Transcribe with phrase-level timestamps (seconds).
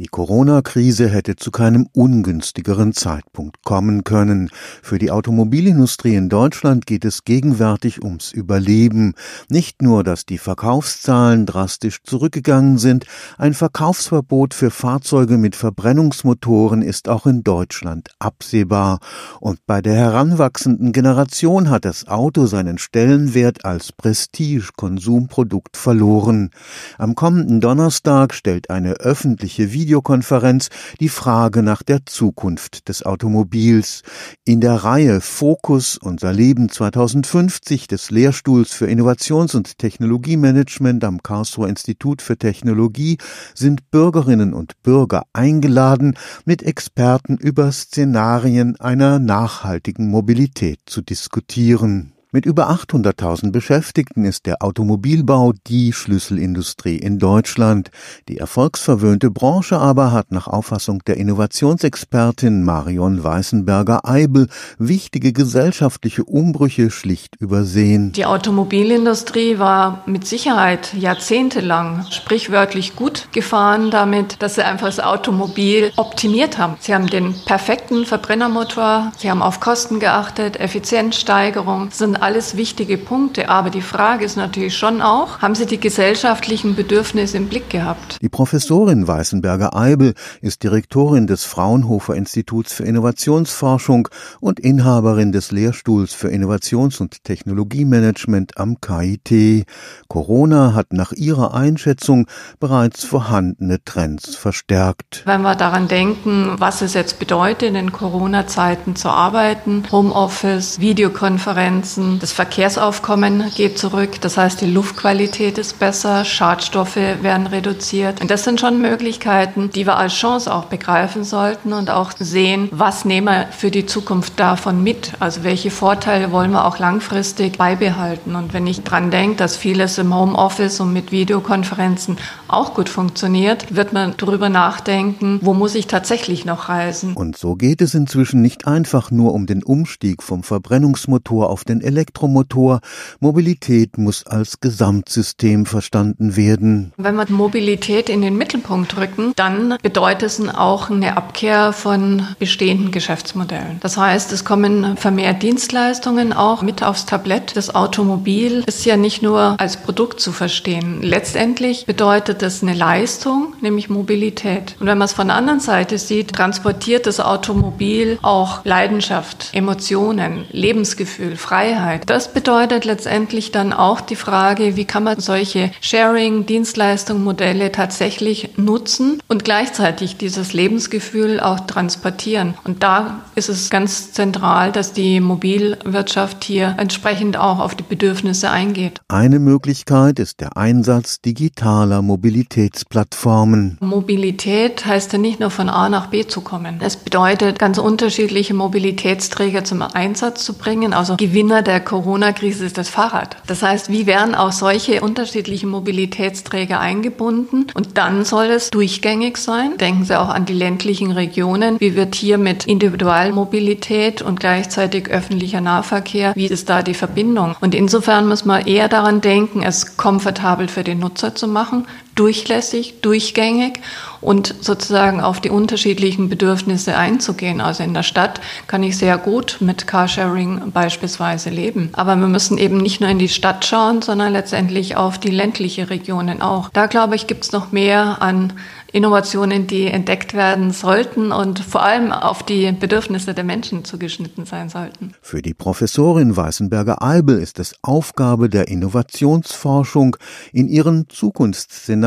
[0.00, 4.50] Die Corona-Krise hätte zu keinem ungünstigeren Zeitpunkt kommen können.
[4.82, 9.14] Für die Automobilindustrie in Deutschland geht es gegenwärtig ums Überleben.
[9.48, 13.06] Nicht nur, dass die Verkaufszahlen drastisch zurückgegangen sind,
[13.38, 18.98] ein Verkaufsverbot für Fahrzeuge mit Verbrennungsmotoren ist auch in Deutschland absehbar.
[19.38, 26.50] Und bei der heranwachsenden Generation hat das Auto seinen Stellenwert als Prestige-Konsumprodukt verloren.
[26.98, 34.02] Am kommenden Donnerstag stellt eine öffentliche Videokonferenz die Frage nach der Zukunft des Automobils.
[34.46, 41.68] In der Reihe Fokus Unser Leben 2050 des Lehrstuhls für Innovations- und Technologiemanagement am Karlsruher
[41.68, 43.18] Institut für Technologie
[43.54, 46.16] sind Bürgerinnen und Bürger eingeladen,
[46.46, 52.13] mit Experten über Szenarien einer nachhaltigen Mobilität zu diskutieren.
[52.34, 57.92] Mit über 800.000 Beschäftigten ist der Automobilbau die Schlüsselindustrie in Deutschland.
[58.26, 67.36] Die erfolgsverwöhnte Branche aber hat nach Auffassung der Innovationsexpertin Marion Weißenberger-Eibel wichtige gesellschaftliche Umbrüche schlicht
[67.36, 68.10] übersehen.
[68.10, 75.92] Die Automobilindustrie war mit Sicherheit jahrzehntelang sprichwörtlich gut gefahren damit, dass sie einfach das Automobil
[75.94, 76.74] optimiert haben.
[76.80, 83.50] Sie haben den perfekten Verbrennermotor, sie haben auf Kosten geachtet, Effizienzsteigerung, sind alles wichtige Punkte.
[83.50, 88.16] Aber die Frage ist natürlich schon auch, haben Sie die gesellschaftlichen Bedürfnisse im Blick gehabt?
[88.22, 94.08] Die Professorin Weißenberger-Eibel ist Direktorin des Fraunhofer Instituts für Innovationsforschung
[94.40, 99.66] und Inhaberin des Lehrstuhls für Innovations- und Technologiemanagement am KIT.
[100.08, 102.26] Corona hat nach ihrer Einschätzung
[102.58, 105.22] bereits vorhandene Trends verstärkt.
[105.26, 112.32] Wenn wir daran denken, was es jetzt bedeutet, in Corona-Zeiten zu arbeiten, Homeoffice, Videokonferenzen, das
[112.32, 118.20] Verkehrsaufkommen geht zurück, das heißt die Luftqualität ist besser, Schadstoffe werden reduziert.
[118.20, 122.68] Und das sind schon Möglichkeiten, die wir als Chance auch begreifen sollten und auch sehen,
[122.70, 125.12] was nehmen wir für die Zukunft davon mit?
[125.20, 128.36] Also welche Vorteile wollen wir auch langfristig beibehalten?
[128.36, 132.16] Und wenn ich dran denke, dass vieles im Homeoffice und mit Videokonferenzen
[132.48, 137.14] auch gut funktioniert, wird man darüber nachdenken, wo muss ich tatsächlich noch reisen?
[137.14, 141.80] Und so geht es inzwischen nicht einfach nur um den Umstieg vom Verbrennungsmotor auf den
[141.80, 142.80] Elektromotor Elektromotor.
[143.20, 146.92] Mobilität muss als Gesamtsystem verstanden werden.
[146.96, 152.90] Wenn wir Mobilität in den Mittelpunkt rücken, dann bedeutet es auch eine Abkehr von bestehenden
[152.90, 153.78] Geschäftsmodellen.
[153.80, 157.56] Das heißt, es kommen vermehrt Dienstleistungen auch mit aufs Tablett.
[157.56, 161.02] Das Automobil ist ja nicht nur als Produkt zu verstehen.
[161.02, 164.76] Letztendlich bedeutet es eine Leistung, nämlich Mobilität.
[164.78, 170.44] Und wenn man es von der anderen Seite sieht, transportiert das Automobil auch Leidenschaft, Emotionen,
[170.50, 171.93] Lebensgefühl, Freiheit.
[171.94, 172.10] Freiheit.
[172.10, 179.44] Das bedeutet letztendlich dann auch die Frage, wie kann man solche Sharing-Dienstleistungsmodelle tatsächlich nutzen und
[179.44, 182.54] gleichzeitig dieses Lebensgefühl auch transportieren.
[182.64, 188.50] Und da ist es ganz zentral, dass die Mobilwirtschaft hier entsprechend auch auf die Bedürfnisse
[188.50, 189.00] eingeht.
[189.08, 193.78] Eine Möglichkeit ist der Einsatz digitaler Mobilitätsplattformen.
[193.80, 196.80] Mobilität heißt ja nicht nur von A nach B zu kommen.
[196.80, 200.92] Es bedeutet, ganz unterschiedliche Mobilitätsträger zum Einsatz zu bringen.
[200.92, 203.36] Also Gewinner der Corona-Krise ist das Fahrrad.
[203.46, 207.66] Das heißt, wie werden auch solche unterschiedlichen Mobilitätsträger eingebunden?
[207.74, 209.76] Und dann soll es durchgängig sein.
[209.78, 211.80] Denken Sie auch an die ländlichen Regionen.
[211.80, 217.56] Wie wird hier mit Individualmobilität und gleichzeitig öffentlicher Nahverkehr, wie ist da die Verbindung?
[217.60, 223.00] Und insofern muss man eher daran denken, es komfortabel für den Nutzer zu machen, durchlässig,
[223.00, 223.80] durchgängig
[224.20, 227.60] und sozusagen auf die unterschiedlichen Bedürfnisse einzugehen.
[227.60, 231.90] Also in der Stadt kann ich sehr gut mit Carsharing beispielsweise leben.
[231.92, 235.90] Aber wir müssen eben nicht nur in die Stadt schauen, sondern letztendlich auf die ländliche
[235.90, 236.70] Regionen auch.
[236.70, 238.54] Da glaube ich, gibt es noch mehr an
[238.92, 244.68] Innovationen, die entdeckt werden sollten und vor allem auf die Bedürfnisse der Menschen zugeschnitten sein
[244.68, 245.14] sollten.
[245.20, 250.16] Für die Professorin Weißenberger-Eibel ist es Aufgabe der Innovationsforschung,
[250.52, 252.03] in ihren Zukunftsszenarien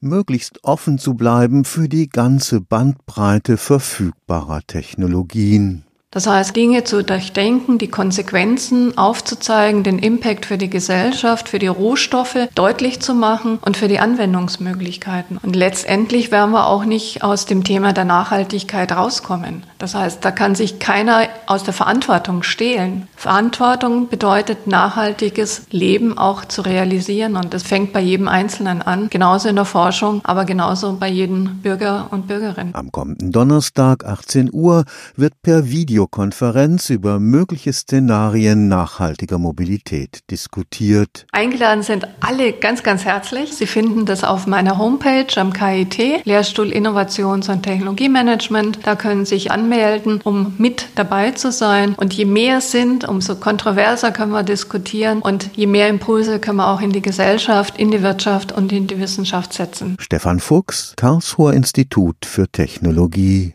[0.00, 5.84] möglichst offen zu bleiben für die ganze Bandbreite verfügbarer Technologien.
[6.14, 11.68] Das heißt, Dinge zu durchdenken, die Konsequenzen aufzuzeigen, den Impact für die Gesellschaft, für die
[11.68, 15.38] Rohstoffe deutlich zu machen und für die Anwendungsmöglichkeiten.
[15.42, 19.64] Und letztendlich werden wir auch nicht aus dem Thema der Nachhaltigkeit rauskommen.
[19.78, 23.08] Das heißt, da kann sich keiner aus der Verantwortung stehlen.
[23.16, 27.36] Verantwortung bedeutet, nachhaltiges Leben auch zu realisieren.
[27.36, 31.62] Und das fängt bei jedem Einzelnen an, genauso in der Forschung, aber genauso bei jedem
[31.62, 32.74] Bürger und Bürgerin.
[32.74, 34.84] Am kommenden Donnerstag, 18 Uhr,
[35.16, 41.26] wird per Video Videokonferenz über mögliche Szenarien nachhaltiger Mobilität diskutiert.
[41.30, 43.52] Eingeladen sind alle ganz, ganz herzlich.
[43.52, 48.80] Sie finden das auf meiner Homepage am KIT, Lehrstuhl Innovations- und Technologiemanagement.
[48.82, 51.94] Da können Sie sich anmelden, um mit dabei zu sein.
[51.94, 56.66] Und je mehr sind, umso kontroverser können wir diskutieren und je mehr Impulse können wir
[56.66, 59.96] auch in die Gesellschaft, in die Wirtschaft und in die Wissenschaft setzen.
[60.00, 63.50] Stefan Fuchs, Karlsruher Institut für Technologie